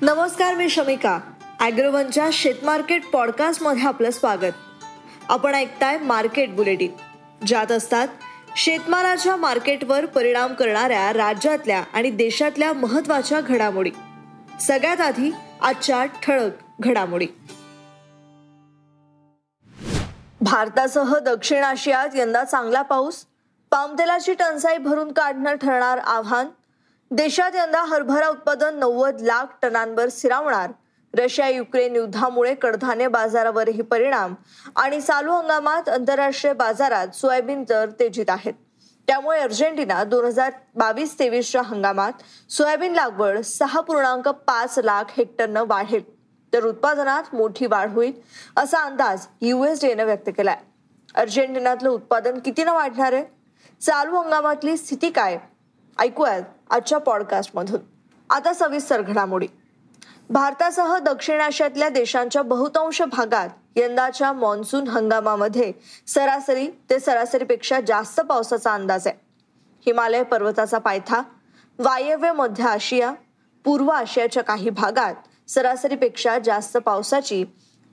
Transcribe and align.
नमस्कार 0.00 0.54
मी 0.54 0.68
शमिका. 0.68 1.18
ॲग्रोवनच्या 1.60 2.28
शेतमार्केट 2.32 3.06
पॉडकास्टमध्ये 3.10 3.82
आपलं 3.82 4.10
स्वागत. 4.10 4.52
आपण 5.28 5.54
ऐकताय 5.54 5.98
मार्केट 5.98 6.56
बुलेटिन. 6.56 6.92
ज्यात 7.46 7.72
असतात 7.72 8.08
शेतमालाच्या 8.56 9.36
मार्केटवर 9.36 10.06
परिणाम 10.06 10.54
करणाऱ्या 10.54 11.12
राज्यातल्या 11.12 11.84
आणि 11.92 12.10
देशातल्या 12.10 12.72
महत्त्वाच्या 12.72 13.40
घडामोडी. 13.40 13.90
सगळ्यात 14.60 15.00
आधी 15.00 15.30
आजच्या 15.62 16.04
ठळक 16.04 16.52
घडामोडी. 16.80 17.26
भारतासह 20.40 21.18
दक्षिण 21.18 21.64
आशियात 21.64 22.08
यंदा 22.14 22.44
चांगला 22.44 22.82
पाऊस. 22.82 23.24
पामतेलाची 23.70 24.34
टंचाई 24.34 24.78
भरून 24.78 25.12
काढणं 25.12 25.54
ठरणार 25.54 25.98
आव्हान. 25.98 26.46
देशात 27.10 27.54
यंदा 27.54 27.80
हरभरा 27.82 28.28
उत्पादन 28.28 28.78
नव्वद 28.78 29.20
लाख 29.20 29.44
टनांवर 29.62 30.08
स्थिरावणार. 30.08 30.70
रशिया 31.14 31.48
युक्रेन 31.48 31.96
युद्धामुळे 31.96 32.54
कडधान्य 32.54 33.08
बाजारावरही 33.08 33.82
परिणाम 33.82 34.34
आणि 34.76 35.00
चालू 35.00 35.32
हंगामात 35.32 35.88
आंतरराष्ट्रीय 35.88 36.52
बाजारात 36.52 37.14
सोयाबीन 37.14 37.64
दर 37.68 37.88
तेजीत 38.00 38.30
आहेत. 38.30 38.54
त्यामुळे 39.06 39.40
अर्जेंटिना 39.40 40.04
दोन 40.04 40.24
हजार 40.24 40.52
बावीस 40.74 41.18
तेवीसच्या 41.18 41.62
हंगामात 41.62 42.12
सोयाबीन 42.52 42.92
लागवड 42.92 43.38
सहा 43.38 43.80
पूर्णांक 43.80 44.28
पाच 44.28 44.78
लाख 44.78 45.04
हेक्टरनं 45.16 45.64
वाढेल. 45.66 46.02
तर 46.52 46.64
उत्पादनात 46.64 47.34
मोठी 47.34 47.66
वाढ 47.66 47.90
होईल 47.92 48.12
असा 48.56 48.84
अंदाज 48.84 49.26
युएसडीएनं 49.40 50.04
व्यक्त 50.04 50.30
केलाय. 50.36 50.58
अर्जेंटिनातलं 51.14 51.88
उत्पादन 51.88 52.38
कितीनं 52.38 52.72
वाढणार 52.72 53.12
आहे? 53.12 53.24
चालू 53.80 54.16
हंगामातली 54.16 54.76
स्थिती 54.76 55.10
काय? 55.10 55.38
ऐकूयात 55.98 56.42
आजच्या 56.70 56.98
पॉडकास्टमधून. 56.98 57.80
आता 58.30 58.52
सविस्तर 58.52 59.02
घडामोडी. 59.02 59.46
भारतासह 60.30 60.96
दक्षिण 60.98 61.40
आशियातल्या 61.40 61.88
देशांच्या 61.88 62.42
बहुतांश 62.42 63.02
भागात 63.02 63.48
यंदाच्या 63.76 64.32
मान्सून 64.32 64.88
हंगामामध्ये 64.88 65.72
सरासरी 66.06 66.68
ते 66.90 66.98
सरासरीपेक्षा 67.00 67.80
जास्त 67.80 68.20
पावसाचा 68.20 68.74
अंदाज 68.74 69.06
आहे. 69.06 69.16
हिमालय 69.86 70.22
पर्वताचा 70.22 70.78
पायथा 70.78 71.22
वायव्य 71.78 72.32
मध्य 72.32 72.64
आशिया 72.64 73.12
पूर्व 73.64 73.88
आशियाच्या 73.88 74.42
काही 74.42 74.70
भागात 74.70 75.14
सरासरीपेक्षा 75.48 76.38
जास्त 76.38 76.76
पावसाची 76.76 77.44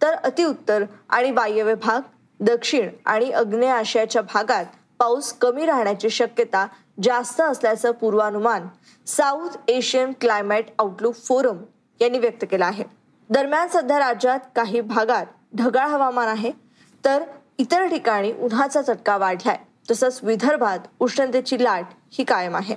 तर 0.02 0.14
अतिउत्तर 0.14 0.84
आणि 1.10 1.32
वायव्य 1.32 1.76
भाग 1.76 2.02
दक्षिण 2.40 2.90
आणि 3.06 3.32
अग्नेय 3.32 3.70
आशियाच्या 3.70 4.22
भागात 4.22 4.66
पाऊस 5.00 5.34
कमी 5.34 5.66
राहण्याची 5.66 6.10
शक्यता 6.10 6.68
जास्त 7.04 7.42
असल्याचं 7.42 7.92
पूर्वानुमान 7.92 8.68
South 9.08 9.58
Asian 9.68 10.12
Climate 10.22 10.66
Outlook 10.80 11.16
Forum 11.16 11.58
यांनी 12.02 12.20
व्यक्त 12.20 12.46
केलं 12.52 12.66
आहे. 12.66 12.84
दरम्यान 13.30 13.68
सध्या 13.68 14.00
राज्यात 14.00 14.40
काही 14.56 14.82
भागात 14.82 15.26
ढगाळ 15.56 15.88
हवामान 15.88 16.28
आहे 16.28 16.52
तर 17.06 17.24
इतर 17.58 17.88
ठिकाणी 17.88 18.32
उन्हाचा 18.32 18.82
चटका 18.82 19.18
वाढलाय 19.18 19.58
तसंच 19.92 20.20
विदर्भात 20.24 20.80
उष्णतेची 21.00 21.64
लाट 21.64 21.86
ही 22.12 22.24
कायम 22.24 22.56
आहे. 22.56 22.76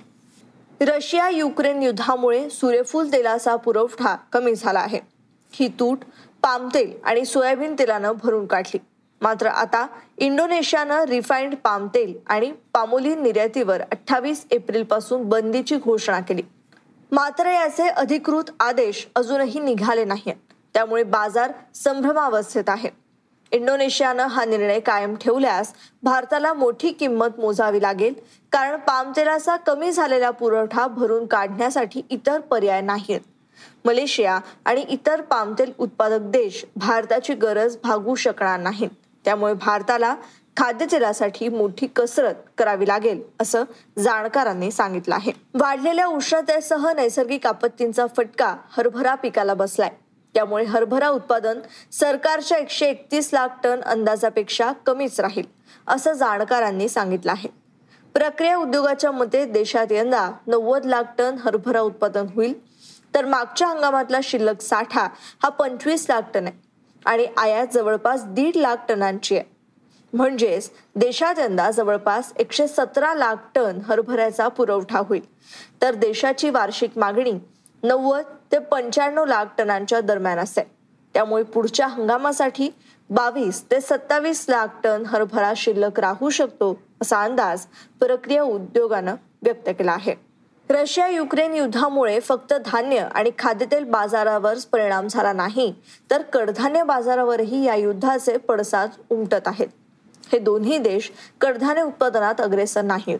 रशिया 0.80 1.28
युक्रेन 1.28 1.82
युद्धामुळे 1.82 2.50
सूर्यफूल 2.50 3.12
तेलाचा 3.12 3.56
पुरवठा 3.56 4.16
कमी 4.32 4.54
झाला 4.54 4.80
आहे. 4.80 5.00
ही 5.52 5.68
तूट 5.68 5.98
पामतेल 6.42 6.92
आणि 7.04 7.24
सोयाबीन 7.24 7.74
तेलानं 7.78 8.12
भरून 8.22 8.46
काढली. 8.46 8.78
मात्र 9.20 9.46
आता 9.46 9.86
इंडोनेशियानं 10.18 11.04
रिफाईंड 11.04 11.54
पामतेल 11.56 12.18
आणि 12.26 12.52
पामोलीन 12.72 13.22
निर्यातीवर 13.22 13.80
अठ्ठावीस 13.80 14.46
एप्रिलपासून 14.50 15.28
बंदीची 15.28 15.76
घोषणा 15.76 16.20
केली. 16.20 16.42
मात्र 17.12 17.46
याचे 17.46 17.88
अधिकृत 17.88 18.50
आदेश 18.60 19.08
अजूनही 19.16 19.60
निघाले 19.60 20.04
नाहीत. 20.04 20.34
त्यामुळे 20.74 21.02
बाजार 21.02 21.52
संभ्रमावस्थेत 21.74 22.68
आहे. 22.68 22.90
इंडोनेशियानं 23.52 24.26
हा 24.26 24.44
निर्णय 24.44 24.80
कायम 24.80 25.14
ठेवल्यास 25.14 25.72
भारताला 26.02 26.52
मोठी 26.52 26.90
किंमत 26.90 27.38
मोजावी 27.38 27.82
लागेल 27.82 28.14
कारण 28.52 28.76
पामतेलाचा 28.76 29.56
कमी 29.56 29.92
झालेला 29.92 30.30
पुरवठा 30.30 30.86
भरून 30.86 31.26
काढण्यासाठी 31.26 32.02
इतर 32.10 32.40
पर्याय 32.40 32.80
नाहीत. 32.80 33.20
मलेशिया 33.84 34.38
आणि 34.64 34.80
इतर 34.80 35.20
पामतेल 35.20 35.72
उत्पादक 35.78 36.20
देश 36.20 36.64
भारताची 36.76 37.34
गरज 37.34 37.76
भागू 37.82 38.14
शकणार 38.14 38.60
नाहीत. 38.60 38.88
त्यामुळे 39.28 39.54
भारताला 39.54 40.14
खाद्यतेलासाठी 40.56 41.48
मोठी 41.48 41.86
कसरत 41.86 42.34
करावी 42.58 42.86
लागेल 42.88 43.20
असं 43.40 43.64
जाणकारांनी 43.98 44.70
सांगितलं 44.70 45.14
आहे. 45.14 45.32
वाढलेल्या 45.54 46.06
उष्णतेसह 46.06 46.92
नैसर्गिक 46.92 47.46
आपत्तींचा 47.46 48.06
फटका 48.16 48.54
हरभरा 48.76 49.14
पिकाला 49.14 49.54
बसलाय. 49.54 49.90
त्यामुळे 50.34 50.64
हरभरा 50.64 51.08
उत्पादन 51.08 51.60
सरकारच्या 51.92 52.58
एकशे 52.58 52.86
एकतीस 52.86 53.28
लाख 53.32 53.48
टन 53.64 53.80
अंदाजापेक्षा 53.80 54.72
कमीच 54.86 55.20
राहील 55.20 55.46
असं 55.86 56.12
जाणकारांनी 56.12 56.88
सांगितलं 56.88 57.32
आहे. 57.32 57.48
प्रक्रिया 58.14 58.56
उद्योगाच्या 58.56 59.10
मते 59.10 59.44
देशात 59.44 59.92
यंदा 59.92 60.30
नव्वद 60.46 60.86
लाख 60.86 61.02
टन 61.18 61.36
हरभरा 61.44 61.80
उत्पादन 61.80 62.26
होईल 62.34 62.54
तर 63.14 63.24
मागच्या 63.24 63.68
हंगामातला 63.68 64.20
शिल्लक 64.22 64.60
साठा 64.60 65.06
हा 65.42 65.48
पंचवीस 65.48 66.06
लाख 66.08 66.22
टन 66.34 66.46
आहे. 66.46 66.67
आणि 67.04 67.26
आयात 67.36 67.66
जवळपास 67.74 68.24
दीड 68.24 68.56
लाख 68.56 68.76
टनांची 68.88 69.36
आहे. 69.36 69.44
म्हणजेच 70.12 70.70
देशात 70.96 71.38
यंदा 71.38 71.70
जवळपास 71.70 72.32
एकशे 72.36 72.68
सतरा 72.68 73.14
लाख 73.14 73.34
टन 73.54 73.78
हरभऱ्याचा 73.86 74.48
पुरवठा 74.48 74.98
होईल. 74.98 75.22
तर 75.82 75.94
देशाची 75.94 76.50
वार्षिक 76.50 76.98
मागणी 76.98 77.32
नव्वद 77.82 78.24
ते 78.52 78.58
पंच्याण्णव 78.58 79.24
लाख 79.24 79.44
टनांच्या 79.58 80.00
दरम्यान 80.00 80.38
असेल. 80.38 80.64
त्यामुळे 81.14 81.42
पुढच्या 81.42 81.86
हंगामासाठी 81.86 82.70
बावीस 83.10 83.64
ते 83.70 83.80
सत्तावीस 83.80 84.46
लाख 84.48 84.66
टन 84.84 85.06
हरभरा 85.06 85.52
शिल्लक 85.56 86.00
राहू 86.00 86.30
शकतो 86.30 86.80
असा 87.02 87.22
अंदाज 87.22 87.66
प्रक्रिया 88.00 88.42
उद्योगानं 88.42 89.14
व्यक्त 89.42 89.68
केला 89.68 89.92
आहे. 89.92 90.27
रशिया 90.70 91.06
युक्रेन 91.08 91.54
युद्धामुळे 91.54 92.18
फक्त 92.20 92.52
धान्य 92.66 92.98
आणि 92.98 93.30
खाद्यतेल 93.38 93.84
बाजारावर 93.84 94.56
परिणाम 94.72 95.06
झाला 95.06 95.32
नाही 95.32 95.72
तर 96.10 96.22
कडधान्य 96.22 96.82
बाजारावरही 96.82 97.64
या 97.64 97.74
युद्धाचे 97.74 98.36
पडसाद 98.36 98.90
उमटत 99.10 99.46
आहेत. 99.46 99.68
हे 100.32 100.38
दोन्ही 100.38 100.78
देश 100.78 101.10
कडधान्य 101.40 101.82
उत्पादनात 101.82 102.40
अग्रेसर 102.40 102.82
नाहीत. 102.82 103.18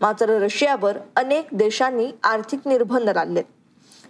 मात्र 0.00 0.30
रशियावर 0.30 0.96
अनेक 1.16 1.48
देशांनी 1.52 2.10
आर्थिक 2.24 2.60
निर्बंध 2.66 3.08
लादले 3.08 3.42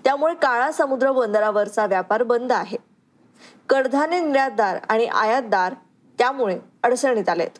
त्यामुळे 0.04 0.34
काळा 0.34 0.70
समुद्र 0.72 1.12
बंदरावरचा 1.12 1.86
व्यापार 1.86 2.22
बंद 2.22 2.52
आहे. 2.52 2.76
कडधान्य 3.68 4.20
निर्यातदार 4.20 4.78
आणि 4.88 5.06
आयातदार 5.06 5.74
त्यामुळे 6.18 6.58
अडचणीत 6.82 7.28
आलेत. 7.28 7.58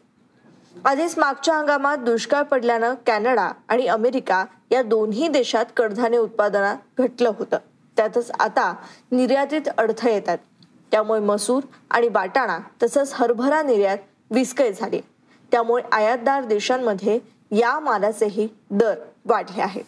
आधीच 0.85 1.19
मागच्या 1.19 1.55
हंगामात 1.55 1.99
दुष्काळ 1.99 2.43
पडल्यानं 2.43 2.95
कॅनडा 3.07 3.51
आणि 3.69 3.87
अमेरिका 3.87 4.45
या 4.71 4.83
दोन्ही 4.83 5.29
देशात 5.29 5.65
कडधान्य 5.77 6.19
उत्पादनात 6.19 6.77
घटलं 6.99 7.33
होतं. 7.39 7.59
त्यातच 7.97 8.31
आता 8.41 8.75
निर्यातीत 9.13 9.69
अडथळे 9.79 10.13
येतात. 10.15 10.39
त्यामुळे 10.91 11.21
मसूर 11.21 11.63
आणि 11.91 12.09
वाटाणा 12.09 12.59
तसंच 12.83 13.11
हरभरा 13.15 13.63
निर्यात 13.63 13.99
विस्कळीत 14.31 14.73
झाली. 14.81 15.01
त्यामुळे 15.53 15.83
आयातदार 15.93 16.45
देशांमध्ये 16.45 17.19
या 17.51 17.79
मालाचेही 17.81 18.49
दर 18.71 18.95
वाढले 19.25 19.63
आहेत. 19.63 19.85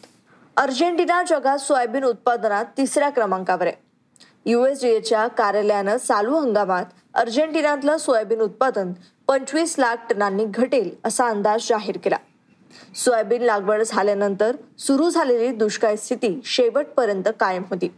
अर्जेंटिना 0.56 1.22
जगात 1.22 1.58
सोयाबीन 1.58 2.04
उत्पादनात 2.04 2.64
तिसऱ्या 2.76 3.10
क्रमांकावर 3.10 3.66
आहे. 3.66 3.74
युएसडीएच्या 4.46 5.26
कार्यालयानं 5.26 5.96
चालू 5.96 6.34
हंगामात 6.34 6.84
अर्जेंटिनातलं 7.14 7.96
सोयाबीन 7.96 8.40
उत्पादन 8.40 8.92
पंचवीस 9.28 9.74
लाख 9.78 9.96
टनांनी 10.10 10.44
घटेल 10.44 10.90
असा 11.04 11.28
अंदाज 11.28 11.68
जाहीर 11.68 11.98
केला. 12.04 12.16
सोयाबीन 13.04 13.42
लागवड 13.42 13.82
झाल्यानंतर 13.82 14.56
सुरू 14.78 15.10
झालेली 15.10 15.48
दुष्काळ 15.56 15.94
स्थिती 15.94 16.40
शेवटपर्यंत 16.44 17.28
कायम 17.40 17.62
होती. 17.70 17.94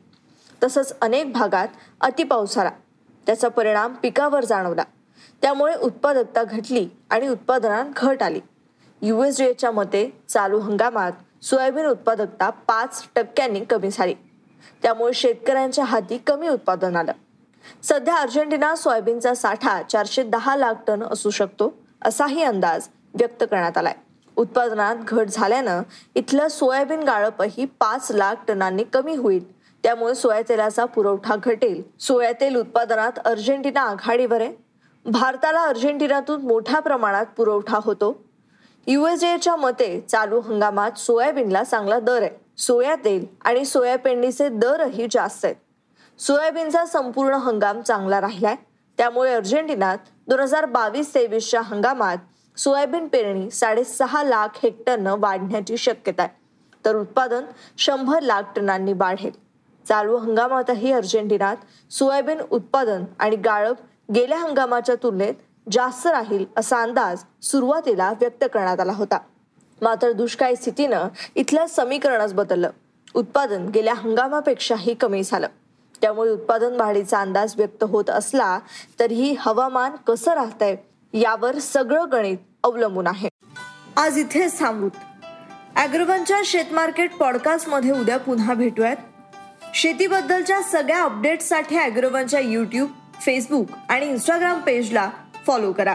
तसंच 0.62 0.94
अनेक 1.00 1.32
भागात 1.32 1.68
अतिपाऊस 2.00 2.54
झाला. 2.54 2.70
त्याचा 3.26 3.48
परिणाम 3.48 3.94
पिकावर 3.94 4.44
जाणवला. 4.44 4.84
त्यामुळे 5.42 5.74
उत्पादकता 5.74 6.44
घटली 6.44 6.88
आणि 7.10 7.28
उत्पादनात 7.28 7.84
घट 7.96 8.22
आली. 8.22 8.40
युएसडीएच्या 9.02 9.70
मते 9.70 10.22
चालू 10.28 10.58
हंगामात 10.58 11.44
सोयाबीन 11.44 11.86
उत्पादकता 11.86 12.50
पाच 12.50 13.08
टक्क्यांनी 13.16 13.60
कमी 13.60 13.88
झाली. 13.92 14.14
त्यामुळे 14.82 15.12
शेतकऱ्यांच्या 15.12 15.84
हाती 15.84 16.18
कमी 16.18 16.48
उत्पादन 16.48 16.96
आलं. 16.96 17.12
सध्या 17.82 18.16
अर्जेंटिना 18.16 18.74
सोयाबीनचा 18.74 19.34
साठा 19.34 19.82
चारशे 19.82 20.22
दहा 20.22 20.56
लाख 20.56 20.74
टन 20.86 21.02
असू 21.02 21.30
शकतो 21.30 21.74
असाही 22.04 22.42
अंदाज 22.42 22.88
व्यक्त 23.14 23.42
करण्यात 23.42 23.78
आलाय. 23.78 23.94
उत्पादनात 24.36 24.96
घट 24.96 25.26
झाल्यानं 25.28 25.82
इथलं 26.14 26.48
सोयाबीन 26.48 27.02
गाळपही 27.02 27.64
पाच 27.64 28.12
लाख 28.12 28.34
टनांनी 28.48 28.84
कमी 28.84 29.16
होईल. 29.16 29.54
त्यामुळे 29.82 30.14
सोया 30.14 30.40
तेलाचा 30.48 30.84
पुरवठा 30.84 31.36
घटेल. 31.36 31.82
सोया 32.00 32.32
तेल 32.32 32.56
उत्पादनात 32.56 33.12
अर्जेंटिना 33.24 33.80
आघाडीवर 33.80 34.40
आहे. 34.40 34.52
भारताला 35.04 35.62
अर्जेंटिनातून 35.62 36.42
मोठ्या 36.42 36.80
प्रमाणात 36.80 37.26
पुरवठा 37.36 37.78
होतो. 37.82 38.24
युएसएच्या 38.86 39.56
मते 39.56 40.00
चालू 40.00 40.40
हंगामात 40.40 40.98
सोयाबीनला 40.98 41.64
चांगला 41.64 41.98
दर 41.98 42.22
आहे. 42.22 42.30
सोया 42.58 42.94
तेल 42.94 43.26
आणि 43.44 43.64
सोया 43.64 43.96
पेंडीचे 43.98 44.48
दरही 44.48 45.06
जास्त 45.10 45.44
आहेत. 45.44 45.56
सोयाबीनचा 46.18 46.86
संपूर्ण 46.86 47.34
हंगाम 47.34 47.80
चांगला 47.80 48.20
राहिलाय. 48.20 48.56
त्यामुळे 48.98 49.34
अर्जेंटिनात 49.34 49.98
दोन 50.28 50.40
हजार 50.40 50.64
बावीस 50.64 51.14
तेवीसच्या 51.14 51.60
हंगामात 51.60 52.16
सोयाबीन 52.56 53.08
पेरणी 53.08 53.50
साडेसहा 53.50 54.22
लाख 54.22 54.48
हेक्टरनं 54.62 55.16
वाढण्याची 55.18 55.76
शक्यता 55.76 56.22
आहे. 56.22 56.36
तर 56.84 56.96
उत्पादन 56.96 57.44
शंभर 57.78 58.20
लाख 58.20 58.42
टनांनी 58.56 58.92
वाढेल. 58.92 59.30
चालू 59.88 60.16
हंगामातही 60.16 60.92
अर्जेंटिनात 60.92 61.56
सोयाबीन 61.90 62.40
उत्पादन 62.50 63.04
आणि 63.18 63.36
गाळप 63.36 63.76
गेल्या 64.14 64.38
हंगामाच्या 64.38 64.94
तुलनेत 64.94 65.34
जास्त 65.72 66.06
राहील 66.06 66.44
असा 66.56 66.82
अंदाज 66.82 67.22
सुरुवातीला 67.42 68.10
व्यक्त 68.10 68.44
करण्यात 68.54 68.80
आला 68.80 68.92
होता. 68.92 69.18
मात्र 69.82 70.12
दुष्काळी 70.12 70.56
स्थितीनं 70.56 71.08
इथलं 71.34 71.66
समीकरणच 71.66 72.34
बदललं. 72.34 72.70
उत्पादन 73.14 73.66
गेल्या 73.66 73.94
हंगामापेक्षाही 73.94 74.94
कमी 74.94 75.22
झालं. 75.24 75.46
त्यामुळे 76.00 76.30
उत्पादन 76.30 76.80
वाढीचा 76.80 77.20
अंदाज 77.20 77.54
व्यक्त 77.56 77.84
होत 77.84 78.10
असला 78.10 78.58
तरीही 79.00 79.34
हवामान 79.38 79.92
कसं 80.06 80.32
राहतंय 80.32 80.76
यावर 81.12 81.58
सगळं 81.58 82.04
गणित 82.12 82.38
अवलंबून 82.64 83.06
आहे. 83.06 83.28
आज 83.96 84.18
इथेच 84.18 84.58
थांबूत 84.58 84.90
अॅग्रोवनच्या 85.76 86.40
शेतमार्केट 86.44 87.14
पॉडकास्टमध्ये 87.14 87.90
उद्या 87.90 88.16
पुन्हा 88.16 88.54
भेटूयात. 88.54 88.96
शेतीबद्दलच्या 89.74 90.62
सगळ्या 90.62 91.02
अपडेट्ससाठी 91.02 91.78
अॅग्रोवनच्या 91.78 92.40
यूट्यूब 92.40 92.88
फेसबुक 93.20 93.66
आणि 93.88 94.06
इंस्टाग्राम 94.06 94.60
पेजला 94.60 95.10
फॉलो 95.46 95.72
करा. 95.72 95.94